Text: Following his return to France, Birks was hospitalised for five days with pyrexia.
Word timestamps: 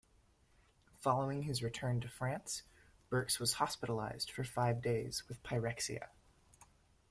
Following 0.95 1.43
his 1.43 1.61
return 1.61 2.01
to 2.01 2.07
France, 2.09 2.63
Birks 3.11 3.37
was 3.39 3.53
hospitalised 3.57 4.31
for 4.31 4.43
five 4.43 4.81
days 4.81 5.21
with 5.27 5.43
pyrexia. 5.43 6.07